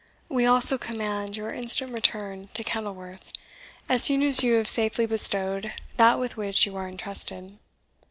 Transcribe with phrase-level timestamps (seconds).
[0.29, 3.31] We also command your instant return to Kenilworth
[3.87, 7.59] as soon as you have safely bestowed that with which you are entrusted.